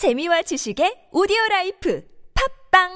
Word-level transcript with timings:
재미와 0.00 0.40
지식의 0.40 1.12
오디오 1.12 1.36
라이프 1.50 2.02
팟빵 2.72 2.88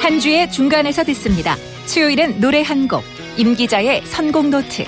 한 0.00 0.20
주의 0.20 0.48
중간에서 0.48 1.02
듣습니다. 1.02 1.56
수요일은 1.86 2.38
노래 2.40 2.62
한 2.62 2.86
곡, 2.86 3.02
임 3.36 3.56
기자의 3.56 4.06
선곡 4.06 4.50
노트. 4.50 4.84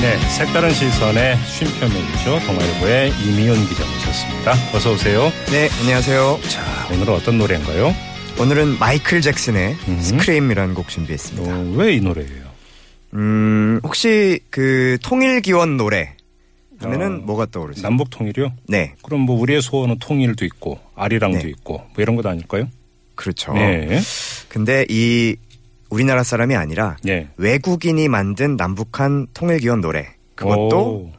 네, 0.00 0.16
색다른 0.38 0.70
시선의 0.70 1.36
쉼표면이죠. 1.36 2.46
동아일보의 2.46 3.10
임희윤 3.24 3.66
기자 3.66 3.84
모 3.84 3.97
셨습니다. 4.48 4.54
어서 4.74 4.92
오세요. 4.92 5.30
네, 5.50 5.68
안녕하세요. 5.80 6.40
자, 6.48 6.88
오늘은 6.92 7.14
어떤 7.14 7.38
노래인가요? 7.38 7.94
오늘은 8.40 8.78
마이클 8.78 9.20
잭슨의 9.20 9.76
음. 9.88 10.00
스크림이라는 10.00 10.74
곡 10.74 10.88
준비했습니다. 10.88 11.54
어, 11.54 11.72
왜이 11.76 12.00
노래예요? 12.00 12.48
음, 13.14 13.80
혹시 13.82 14.40
그 14.50 14.96
통일 15.02 15.40
기원 15.40 15.76
노래 15.76 16.14
하면은 16.80 17.06
어, 17.06 17.24
뭐가 17.24 17.46
떠오르세요? 17.46 17.82
남북 17.82 18.10
통일이요? 18.10 18.52
네, 18.68 18.94
그럼 19.02 19.22
뭐 19.22 19.38
우리의 19.38 19.60
소원은 19.60 19.98
통일도 19.98 20.44
있고 20.44 20.78
아리랑도 20.94 21.40
네. 21.40 21.48
있고 21.48 21.78
뭐 21.78 21.94
이런 21.98 22.16
것 22.16 22.24
아닐까요? 22.24 22.68
그렇죠. 23.16 23.52
네. 23.52 24.00
근데 24.48 24.86
이 24.88 25.36
우리나라 25.90 26.22
사람이 26.22 26.54
아니라 26.54 26.96
네. 27.02 27.28
외국인이 27.36 28.08
만든 28.08 28.56
남북한 28.56 29.26
통일 29.34 29.58
기원 29.58 29.80
노래. 29.80 30.06
그것도 30.36 30.78
오, 30.78 31.12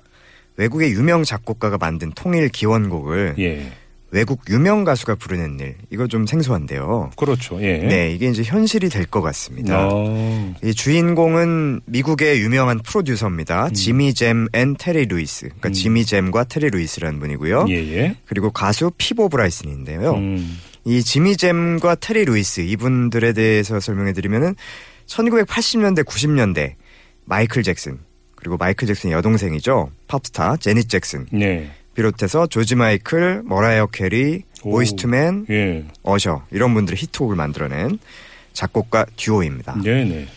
외국의 0.59 0.91
유명 0.91 1.23
작곡가가 1.23 1.77
만든 1.77 2.11
통일 2.13 2.49
기원곡을 2.49 3.35
예. 3.39 3.71
외국 4.11 4.41
유명 4.49 4.83
가수가 4.83 5.15
부르는 5.15 5.59
일. 5.59 5.75
이거 5.89 6.07
좀 6.07 6.25
생소한데요. 6.25 7.11
그렇죠. 7.15 7.61
예. 7.61 7.77
네, 7.77 8.11
이게 8.11 8.27
이제 8.27 8.43
현실이 8.43 8.89
될 8.89 9.05
것 9.05 9.21
같습니다. 9.21 9.87
어, 9.89 10.53
이 10.63 10.73
주인공은 10.73 11.81
미국의 11.85 12.41
유명한 12.41 12.79
프로듀서입니다. 12.79 13.69
지미 13.69 14.13
잼 14.13 14.47
and 14.53 14.75
테리 14.77 15.05
루이스. 15.05 15.45
그러니까 15.47 15.69
음. 15.69 15.73
지미 15.73 16.05
잼과 16.05 16.43
테리 16.45 16.69
루이스라는 16.71 17.19
분이고요. 17.19 17.67
예, 17.69 17.75
예. 17.75 18.15
그리고 18.25 18.51
가수 18.51 18.91
피보 18.97 19.29
브라이슨인데요. 19.29 20.11
음, 20.15 20.59
이 20.85 21.01
지미 21.03 21.37
잼과 21.37 21.95
테리 21.95 22.25
루이스 22.25 22.61
이분들에 22.61 23.31
대해서 23.33 23.79
설명해 23.79 24.11
드리면은 24.13 24.55
1980년대 25.05 26.03
90년대 26.03 26.73
마이클 27.25 27.63
잭슨 27.63 27.99
그리고 28.39 28.57
마이클 28.57 28.87
잭슨의 28.87 29.15
여동생이죠. 29.15 29.91
팝스타 30.07 30.57
제닛 30.57 30.89
잭슨 30.89 31.25
네. 31.31 31.69
비롯해서 31.93 32.47
조지 32.47 32.75
마이클, 32.75 33.43
머라이어 33.45 33.87
캐리, 33.87 34.43
오. 34.63 34.71
보이스투맨, 34.71 35.47
예. 35.49 35.85
어셔 36.03 36.43
이런 36.51 36.73
분들의 36.73 36.97
히트곡을 36.97 37.35
만들어낸 37.35 37.99
작곡가 38.53 39.05
듀오입니다. 39.17 39.77
네, 39.83 40.05
네. 40.05 40.27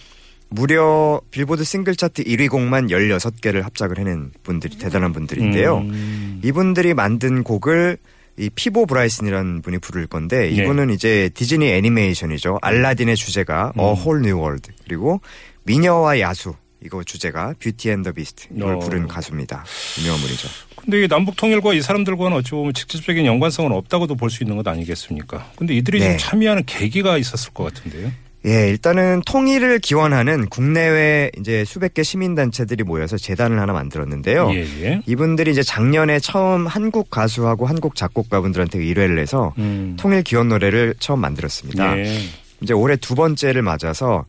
무려 0.49 1.21
빌보드 1.31 1.65
싱글 1.65 1.97
차트 1.97 2.25
1위 2.25 2.51
곡만 2.51 2.89
16개를 2.89 3.63
합작을 3.63 3.99
해낸 3.99 4.31
분들이 4.43 4.77
대단한 4.77 5.13
분들인데요. 5.13 5.79
음, 5.79 6.41
이분들이 6.45 6.93
만든 6.95 7.43
곡을 7.43 7.97
이 8.37 8.51
피보 8.51 8.87
브라이슨이라는 8.87 9.63
분이 9.63 9.79
부를 9.79 10.07
건데 10.07 10.41
네. 10.41 10.49
이분은 10.49 10.91
이제 10.91 11.31
디즈니 11.35 11.71
애니메이션이죠. 11.71 12.59
알라딘의 12.61 13.17
주제가 13.17 13.73
음. 13.77 13.81
A 13.81 13.87
Whole 13.87 14.21
New 14.21 14.39
World 14.39 14.71
그리고 14.85 15.21
미녀와 15.65 16.21
야수 16.21 16.55
이거 16.85 17.03
주제가 17.05 17.55
Beauty 17.61 17.91
and 17.91 18.03
the 18.03 18.13
Beast 18.13 18.49
이걸 18.57 18.75
어. 18.75 18.79
부른 18.79 19.07
가수입니다. 19.09 19.65
유명한 20.01 20.21
분이죠. 20.21 20.49
근데 20.77 21.05
이 21.05 21.09
남북 21.09 21.37
통일과 21.37 21.75
이 21.75 21.81
사람들과는 21.81 22.37
어찌 22.37 22.51
보면 22.51 22.75
직접적인 22.75 23.25
연관성은 23.25 23.73
없다고도 23.73 24.17
볼 24.17 24.31
수 24.31 24.43
있는 24.43 24.57
것 24.57 24.67
아니겠습니까? 24.67 25.51
근데 25.57 25.75
이들이 25.75 26.01
네. 26.01 26.09
좀 26.11 26.19
참여하는 26.19 26.65
계기가 26.67 27.19
있었을 27.19 27.53
것 27.53 27.65
같은데요. 27.65 28.11
예, 28.45 28.69
일단은 28.71 29.23
통일을 29.25 29.79
기원하는 29.79 30.49
국내외 30.49 31.31
이제 31.39 31.65
수백 31.65 31.95
개 31.95 32.03
시민단체들이 32.03 32.83
모여서 32.83 33.17
재단을 33.17 33.61
하나 33.61 33.73
만들었는데요. 33.73 34.51
예, 34.53 34.65
예. 34.83 35.01
이분들이 35.07 35.53
이제 35.53 35.63
작년에 35.63 36.19
처음 36.19 36.67
한국 36.67 37.09
가수하고 37.09 37.67
한국 37.67 37.95
작곡가분들한테 37.95 38.81
의뢰를 38.81 39.21
해서 39.21 39.55
음. 39.59 39.97
통일 39.97 40.23
기원 40.25 40.49
노래를 40.49 40.95
처음 40.99 41.21
만들었습니다. 41.21 41.99
예. 41.99 42.19
이제 42.63 42.73
올해 42.73 42.97
두 42.97 43.15
번째를 43.15 43.63
맞아서 43.63 44.25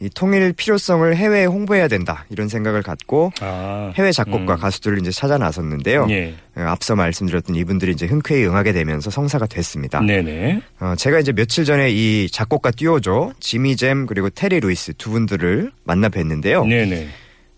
이 0.00 0.08
통일 0.14 0.52
필요성을 0.52 1.16
해외에 1.16 1.44
홍보해야 1.44 1.88
된다 1.88 2.24
이런 2.30 2.48
생각을 2.48 2.82
갖고 2.82 3.32
아. 3.40 3.92
해외 3.96 4.12
작곡가 4.12 4.54
음. 4.54 4.58
가수들을 4.58 4.98
이제 4.98 5.10
찾아 5.10 5.38
나섰는데요. 5.38 6.06
예. 6.10 6.34
어, 6.56 6.60
앞서 6.62 6.94
말씀드렸던 6.94 7.56
이분들이 7.56 7.92
이제 7.92 8.06
흔쾌히 8.06 8.44
응하게 8.46 8.72
되면서 8.72 9.10
성사가 9.10 9.46
됐습니다. 9.46 10.00
네네. 10.00 10.60
어, 10.80 10.94
제가 10.96 11.18
이제 11.18 11.32
며칠 11.32 11.64
전에 11.64 11.90
이 11.90 12.28
작곡가 12.30 12.70
듀오죠. 12.70 13.32
지미 13.40 13.76
잼 13.76 14.06
그리고 14.06 14.30
테리 14.30 14.60
루이스 14.60 14.94
두 14.98 15.10
분들을 15.10 15.72
만나 15.82 16.08
뵀는데요. 16.08 16.66
네네. 16.68 17.08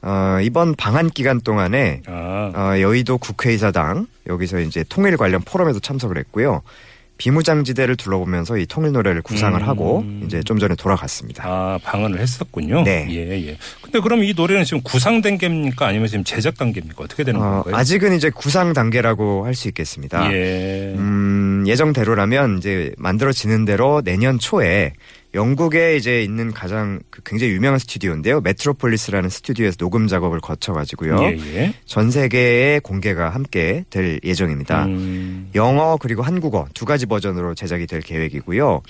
어, 0.03 0.39
이번 0.43 0.75
방한 0.77 1.11
기간 1.11 1.43
동안에 1.43 2.03
아. 2.07 2.53
어, 2.55 2.81
여의도 2.81 3.19
국회의사당 3.19 4.07
여기서 4.27 4.61
이제 4.61 4.83
통일 4.89 5.19
관련 5.19 5.43
포럼에도 5.43 5.79
참석을 5.79 6.17
했고요. 6.17 6.63
비무장지대를 7.21 7.97
둘러보면서 7.97 8.57
이 8.57 8.65
통일 8.65 8.93
노래를 8.93 9.21
구상을 9.21 9.61
음. 9.61 9.69
하고 9.69 10.05
이제 10.25 10.43
좀 10.43 10.59
전에 10.59 10.75
돌아갔습니다. 10.75 11.45
아, 11.47 11.79
방언을 11.85 12.19
했었군요. 12.19 12.83
네. 12.83 13.07
예, 13.11 13.47
예. 13.49 13.57
근데 13.83 14.01
그럼 14.01 14.25
이 14.25 14.33
노래는 14.35 14.65
지금 14.65 14.81
구상 14.83 15.21
단계입니까? 15.21 15.87
아니면 15.87 16.09
지금 16.09 16.25
제작 16.25 16.57
단계입니까? 16.57 17.05
어떻게 17.05 17.23
되는 17.23 17.39
어, 17.41 17.63
건가요? 17.63 17.77
아직은 17.77 18.15
이제 18.17 18.31
구상 18.31 18.73
단계라고 18.73 19.45
할 19.45 19.55
수 19.55 19.69
있겠습니다. 19.69 20.33
예. 20.33 20.95
음, 20.97 21.65
예정대로라면 21.67 22.57
이제 22.59 22.93
만들어지는 22.97 23.67
대로 23.67 24.01
내년 24.03 24.39
초에 24.39 24.95
영국에 25.35 25.97
이제 25.97 26.23
있는 26.23 26.53
가장 26.53 27.01
그 27.11 27.23
굉장히 27.25 27.53
유명한 27.53 27.79
스튜디오인데요. 27.79 28.41
메트로폴리스라는 28.41 29.29
스튜디오에서 29.31 29.77
녹음 29.77 30.09
작업을 30.09 30.41
거쳐가지고요. 30.41 31.23
예, 31.23 31.39
예. 31.55 31.75
전 31.87 32.11
세계에 32.11 32.81
공개가 32.81 33.31
함께 33.31 33.85
될 33.91 34.19
예정입니다. 34.25 34.87
음. 34.87 35.51
영어 35.55 35.97
그리고 35.99 36.23
한국어 36.23 36.67
두 36.75 36.85
가지 36.85 37.07
버전으로 37.07 37.55
제작이 37.55 37.87
될 37.87 38.01
계획이고요. 38.01 38.83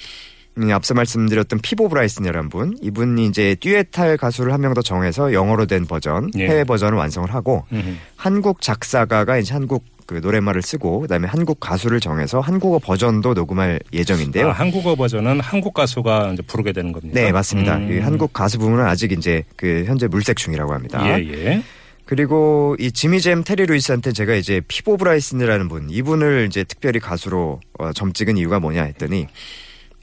음, 0.58 0.70
앞서 0.72 0.94
말씀드렸던 0.94 1.60
피보 1.60 1.88
브라이슨이라는 1.88 2.48
분, 2.48 2.76
이분이 2.82 3.26
이제 3.26 3.54
듀엣할 3.60 4.16
가수를 4.16 4.52
한 4.52 4.60
명 4.62 4.74
더 4.74 4.82
정해서 4.82 5.32
영어로 5.32 5.66
된 5.66 5.86
버전, 5.86 6.30
예. 6.38 6.46
해외 6.48 6.64
버전을 6.64 6.96
완성을 6.98 7.32
하고 7.32 7.64
음. 7.72 7.98
한국 8.16 8.60
작사가가 8.60 9.38
이제 9.38 9.52
한국 9.52 9.84
그 10.10 10.16
노랫말을 10.16 10.60
쓰고 10.60 10.98
그다음에 11.02 11.28
한국 11.28 11.60
가수를 11.60 12.00
정해서 12.00 12.40
한국어 12.40 12.80
버전도 12.80 13.32
녹음할 13.32 13.78
예정인데요. 13.92 14.48
아, 14.48 14.52
한국어 14.52 14.96
버전은 14.96 15.38
한국 15.38 15.72
가수가 15.72 16.32
이제 16.32 16.42
부르게 16.42 16.72
되는 16.72 16.90
겁니다. 16.90 17.14
네, 17.14 17.30
맞습니다. 17.30 17.76
음. 17.76 17.92
이 17.92 18.00
한국 18.00 18.32
가수 18.32 18.58
부분은 18.58 18.84
아직 18.84 19.12
이제 19.12 19.44
그 19.54 19.84
현재 19.86 20.08
물색 20.08 20.36
중이라고 20.36 20.74
합니다. 20.74 21.00
예, 21.06 21.22
예. 21.32 21.62
그리고 22.06 22.74
이 22.80 22.90
지미 22.90 23.20
잼 23.20 23.44
테리 23.44 23.66
루이스한테 23.66 24.10
제가 24.10 24.34
이제 24.34 24.60
피보 24.66 24.96
브라이슨이라는 24.96 25.68
분 25.68 25.88
이분을 25.88 26.46
이제 26.48 26.64
특별히 26.64 26.98
가수로 26.98 27.60
어, 27.78 27.92
점 27.92 28.12
찍은 28.12 28.36
이유가 28.36 28.58
뭐냐 28.58 28.82
했더니 28.82 29.28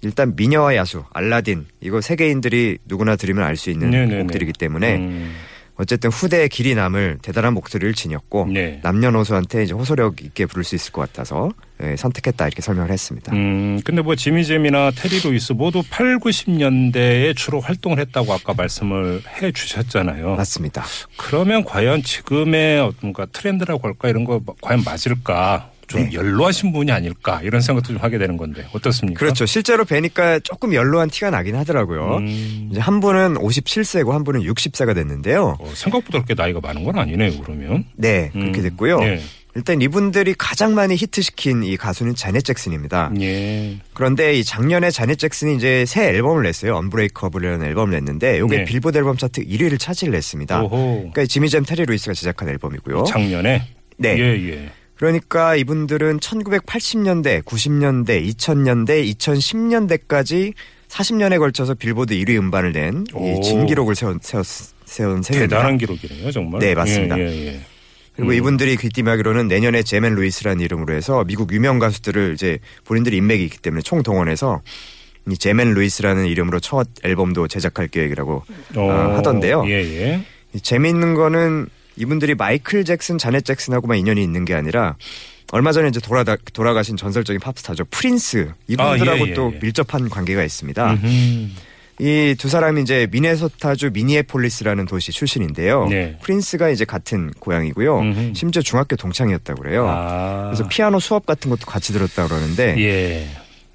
일단 0.03 0.37
미녀와 0.37 0.77
야수 0.77 1.03
알라딘 1.11 1.65
이거 1.81 1.99
세계인들이 1.99 2.77
누구나 2.85 3.17
들으면 3.17 3.43
알 3.43 3.57
수 3.57 3.71
있는 3.71 3.89
네네네. 3.89 4.21
곡들이기 4.21 4.53
때문에 4.53 4.95
음. 4.95 5.33
어쨌든 5.77 6.09
후대에 6.09 6.47
길이 6.47 6.75
남을 6.75 7.19
대단한 7.21 7.53
목소리를 7.53 7.93
지녔고 7.93 8.47
네. 8.51 8.79
남녀노소한테 8.83 9.63
이제 9.63 9.73
호소력 9.73 10.21
있게 10.23 10.45
부를 10.45 10.63
수 10.63 10.75
있을 10.75 10.91
것 10.91 11.01
같아서 11.01 11.51
예, 11.83 11.95
선택했다 11.95 12.47
이렇게 12.47 12.61
설명을 12.61 12.89
했습니다. 12.91 13.31
음, 13.33 13.79
근데 13.85 14.01
뭐 14.01 14.15
지미잼이나 14.15 14.91
테리 14.91 15.19
루이스 15.19 15.53
모두 15.53 15.83
8, 15.89 16.17
90년대에 16.17 17.35
주로 17.35 17.59
활동을 17.59 17.99
했다고 17.99 18.33
아까 18.33 18.53
말씀을 18.55 19.21
해 19.41 19.51
주셨잖아요. 19.51 20.35
맞습니다. 20.35 20.83
그러면 21.17 21.63
과연 21.63 22.01
지금의 22.01 22.79
어떤 22.81 22.97
뭔가 23.07 23.25
트렌드라고 23.31 23.87
할까 23.87 24.09
이런 24.09 24.25
거 24.25 24.41
과연 24.61 24.83
맞을까? 24.83 25.71
좀 25.87 26.03
네. 26.03 26.13
연로하신 26.13 26.73
분이 26.73 26.91
아닐까 26.91 27.41
이런 27.43 27.61
생각도 27.61 27.93
좀 27.93 27.97
하게 28.01 28.17
되는 28.17 28.37
건데 28.37 28.65
어떻습니까? 28.73 29.17
그렇죠. 29.19 29.45
실제로 29.45 29.85
뵈니까 29.85 30.39
조금 30.39 30.73
연로한 30.73 31.09
티가 31.09 31.29
나긴 31.29 31.55
하더라고요. 31.55 32.17
음, 32.17 32.69
이제 32.71 32.79
한 32.79 32.99
분은 32.99 33.35
57세고 33.35 34.11
한 34.11 34.23
분은 34.23 34.41
60세가 34.41 34.93
됐는데요. 34.93 35.57
어, 35.59 35.71
생각보다 35.73 36.19
그렇게 36.23 36.33
나이가 36.33 36.59
많은 36.59 36.83
건 36.83 36.99
아니네요. 36.99 37.39
그러면 37.41 37.85
네, 37.95 38.29
그렇게 38.33 38.59
음, 38.59 38.63
됐고요. 38.63 39.01
예. 39.03 39.21
일단 39.55 39.81
이분들이 39.81 40.35
가장 40.37 40.75
많이 40.75 40.95
히트시킨 40.95 41.63
이 41.63 41.77
가수는 41.77 42.13
자넷 42.13 42.43
잭슨입니다. 42.43 43.11
예. 43.21 43.77
그런데 43.93 44.35
이 44.35 44.43
작년에 44.43 44.91
자넷 44.91 45.17
잭슨이 45.17 45.55
이제 45.55 45.83
새 45.87 46.09
앨범을 46.09 46.43
냈어요. 46.43 46.75
Unbreakable이라는 46.75 47.65
앨범을 47.65 47.91
냈는데 47.95 48.37
이게 48.37 48.57
네. 48.57 48.63
빌보드 48.65 48.95
앨범 48.99 49.17
차트 49.17 49.43
1위를 49.45 49.79
차지를 49.79 50.13
했습니다. 50.13 50.61
오호. 50.61 50.69
그러니까 50.97 51.25
지미 51.25 51.49
잼 51.49 51.65
테리 51.65 51.85
루이스가 51.85 52.13
제작한 52.13 52.49
앨범이고요. 52.49 53.05
작년에 53.05 53.63
네. 53.97 54.19
예, 54.19 54.49
예. 54.51 54.69
그러니까 54.97 55.55
이분들은 55.55 56.19
1980년대, 56.19 57.43
90년대, 57.43 58.27
2000년대, 58.35 59.15
2010년대까지 59.15 60.53
40년에 60.89 61.37
걸쳐서 61.39 61.75
빌보드 61.75 62.15
1위 62.15 62.37
음반을 62.37 62.71
낸 62.71 63.05
오. 63.13 63.37
이 63.37 63.41
진기록을 63.41 63.95
세운, 63.95 64.19
세웠, 64.21 64.45
세운 64.85 65.21
셈입니다. 65.21 65.55
대단한 65.55 65.77
기록이네요, 65.77 66.31
정말. 66.31 66.59
네, 66.59 66.73
맞습니다. 66.73 67.19
예, 67.19 67.23
예, 67.23 67.45
예. 67.47 67.59
그리고 68.15 68.31
음. 68.31 68.35
이분들이 68.35 68.77
귀띔하기로는 68.77 69.47
내년에 69.47 69.83
제맨 69.83 70.15
루이스라는 70.15 70.63
이름으로 70.63 70.93
해서 70.95 71.23
미국 71.25 71.53
유명 71.53 71.77
가수들을 71.77 72.33
이제 72.33 72.57
본인들이 72.85 73.17
인맥이 73.17 73.43
있기 73.43 73.59
때문에 73.59 73.83
총동원해서 73.83 74.61
이 75.29 75.37
제맨 75.37 75.73
루이스라는 75.73 76.25
이름으로 76.25 76.59
첫 76.59 76.87
앨범도 77.03 77.47
제작할 77.47 77.89
계획이라고 77.89 78.43
어, 78.77 78.89
하던데요. 79.17 79.65
예, 79.67 79.73
예. 79.73 80.25
이 80.53 80.61
재미있는 80.61 81.13
거는 81.13 81.67
이분들이 81.97 82.35
마이클 82.35 82.85
잭슨, 82.85 83.17
자넷 83.17 83.43
잭슨하고만 83.43 83.97
인연이 83.97 84.23
있는 84.23 84.45
게 84.45 84.53
아니라 84.53 84.95
얼마 85.51 85.71
전에 85.71 85.87
이제 85.89 85.99
돌아다, 85.99 86.35
돌아가신 86.53 86.97
전설적인 86.97 87.39
팝스타죠 87.39 87.85
프린스 87.85 88.51
이분들하고 88.67 89.23
아, 89.23 89.27
예, 89.27 89.29
예, 89.29 89.33
또 89.33 89.51
예. 89.53 89.59
밀접한 89.61 90.09
관계가 90.09 90.43
있습니다. 90.43 90.91
음흠. 90.93 91.49
이두 91.99 92.47
사람이 92.47 92.83
이제 92.83 93.07
미네소타주 93.09 93.89
미니애폴리스라는 93.91 94.85
도시 94.85 95.11
출신인데요. 95.11 95.87
네. 95.87 96.17
프린스가 96.21 96.69
이제 96.69 96.85
같은 96.85 97.31
고향이고요. 97.39 97.99
음흠. 97.99 98.33
심지어 98.35 98.61
중학교 98.61 98.95
동창이었다고 98.95 99.63
그래요. 99.63 99.87
아. 99.87 100.51
그래서 100.51 100.67
피아노 100.67 100.99
수업 100.99 101.25
같은 101.25 101.49
것도 101.49 101.65
같이 101.65 101.93
들었다 101.93 102.27
그러는데 102.27 102.75
예. 102.77 103.27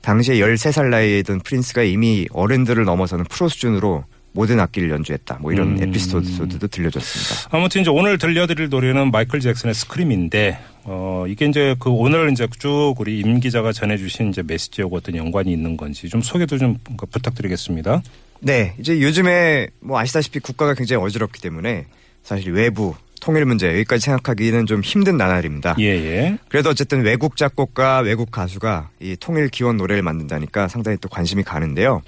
당시에 0.02 0.36
13살 0.36 0.88
나이에 0.88 1.22
던 1.22 1.40
프린스가 1.40 1.82
이미 1.82 2.28
어른들을 2.32 2.84
넘어서는 2.84 3.24
프로 3.24 3.48
수준으로 3.48 4.04
모든 4.32 4.60
악기를 4.60 4.90
연주했다. 4.90 5.38
뭐 5.40 5.52
이런 5.52 5.76
음. 5.76 5.82
에피소드도 5.82 6.66
들려줬습니다. 6.68 7.56
아무튼 7.56 7.82
이제 7.82 7.90
오늘 7.90 8.18
들려드릴 8.18 8.68
노래는 8.70 9.10
마이클 9.10 9.40
잭슨의 9.40 9.74
스크림인데 9.74 10.58
어 10.84 11.24
이게 11.28 11.46
이제 11.46 11.76
그 11.78 11.90
오늘 11.90 12.32
이제 12.32 12.48
쭉 12.58 12.94
우리 12.98 13.20
임 13.20 13.40
기자가 13.40 13.72
전해주신 13.72 14.30
이제 14.30 14.42
메시지하고 14.42 14.96
어떤 14.96 15.16
연관이 15.16 15.52
있는 15.52 15.76
건지 15.76 16.08
좀 16.08 16.22
소개도 16.22 16.58
좀 16.58 16.78
부탁드리겠습니다. 16.96 18.02
네, 18.40 18.74
이제 18.80 19.00
요즘에 19.00 19.68
뭐 19.80 19.98
아시다시피 19.98 20.40
국가가 20.40 20.74
굉장히 20.74 21.04
어지럽기 21.04 21.40
때문에 21.40 21.86
사실 22.24 22.52
외부 22.52 22.94
통일 23.20 23.44
문제 23.44 23.68
여기까지 23.68 24.04
생각하기는 24.06 24.66
좀 24.66 24.80
힘든 24.80 25.16
나날입니다. 25.16 25.76
예 25.78 25.84
예. 25.84 26.38
그래도 26.48 26.70
어쨌든 26.70 27.02
외국 27.02 27.36
작곡가, 27.36 27.98
외국 27.98 28.32
가수가 28.32 28.90
이 28.98 29.16
통일 29.20 29.48
기원 29.48 29.76
노래를 29.76 30.02
만든다니까 30.02 30.66
상당히 30.66 30.98
또 31.00 31.08
관심이 31.08 31.44
가는데요. 31.44 32.02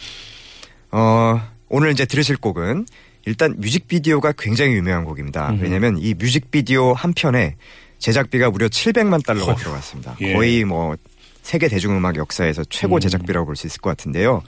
어, 0.90 1.40
오늘 1.74 1.90
이제 1.90 2.04
들으실 2.04 2.36
곡은 2.36 2.86
일단 3.26 3.56
뮤직비디오가 3.58 4.30
굉장히 4.38 4.74
유명한 4.74 5.04
곡입니다. 5.04 5.50
음흠. 5.50 5.62
왜냐면 5.64 5.98
이 5.98 6.14
뮤직비디오 6.14 6.92
한 6.92 7.12
편에 7.12 7.56
제작비가 7.98 8.48
무려 8.50 8.68
700만 8.68 9.26
달러가 9.26 9.52
어휴, 9.52 9.58
들어갔습니다. 9.58 10.16
예. 10.20 10.34
거의 10.34 10.64
뭐 10.64 10.94
세계 11.42 11.66
대중음악 11.66 12.14
역사에서 12.16 12.62
최고 12.70 12.94
음. 12.94 13.00
제작비라고 13.00 13.46
볼 13.46 13.56
수 13.56 13.66
있을 13.66 13.80
것 13.80 13.90
같은데요. 13.90 14.42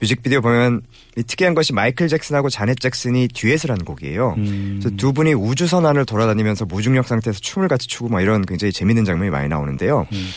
뮤직비디오 0.00 0.40
보면 0.40 0.82
이 1.16 1.22
특이한 1.22 1.54
것이 1.54 1.72
마이클 1.72 2.08
잭슨하고 2.08 2.50
자넷 2.50 2.80
잭슨이 2.80 3.28
듀엣을 3.32 3.70
한 3.70 3.78
곡이에요. 3.84 4.34
음. 4.38 4.80
그래서 4.82 4.96
두 4.96 5.12
분이 5.12 5.34
우주선 5.34 5.86
안을 5.86 6.04
돌아다니면서 6.04 6.64
무중력 6.64 7.06
상태에서 7.06 7.38
춤을 7.38 7.68
같이 7.68 7.86
추고 7.86 8.08
뭐 8.08 8.20
이런 8.20 8.44
굉장히 8.44 8.72
재밌는 8.72 9.04
장면이 9.04 9.30
많이 9.30 9.48
나오는데요. 9.48 10.08
음. 10.12 10.28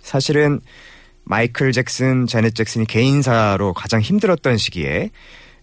사실은 0.00 0.58
마이클 1.22 1.70
잭슨, 1.70 2.26
자넷 2.26 2.56
잭슨이 2.56 2.86
개인사로 2.86 3.72
가장 3.72 4.00
힘들었던 4.00 4.56
시기에 4.56 5.10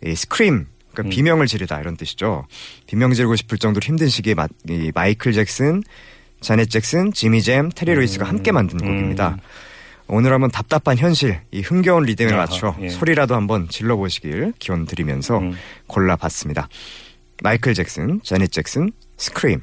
이 0.05 0.15
scream, 0.15 0.65
그러니까 0.91 1.03
음. 1.03 1.09
비명을 1.09 1.47
지르다 1.47 1.79
이런 1.79 1.97
뜻이죠. 1.97 2.45
비명 2.87 3.13
지르고 3.13 3.35
싶을 3.35 3.57
정도로 3.57 3.83
힘든 3.83 4.07
시기에 4.09 4.33
마, 4.33 4.47
이 4.67 4.91
마이클 4.93 5.33
잭슨, 5.33 5.81
자넷 6.41 6.69
잭슨, 6.69 7.11
지미 7.13 7.41
잼, 7.41 7.69
테리 7.69 7.93
루이스가 7.93 8.25
함께 8.25 8.51
만든 8.51 8.79
음. 8.81 8.85
곡입니다. 8.87 9.37
오늘 10.07 10.33
한번 10.33 10.49
답답한 10.49 10.97
현실, 10.97 11.39
이 11.51 11.61
흥겨운 11.61 12.03
리듬에 12.03 12.33
맞춰 12.33 12.75
예. 12.81 12.89
소리라도 12.89 13.35
한번 13.35 13.69
질러보시길 13.69 14.53
기원 14.57 14.85
드리면서 14.85 15.37
음. 15.37 15.53
골라봤습니다. 15.85 16.67
마이클 17.43 17.73
잭슨, 17.75 18.19
자넷 18.23 18.51
잭슨, 18.51 18.91
Scream. 19.17 19.61